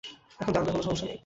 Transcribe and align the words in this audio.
এখন 0.39 0.51
জানলেও 0.55 0.73
কোন 0.73 0.81
সমস্যা 0.83 1.05
নেই। 1.05 1.19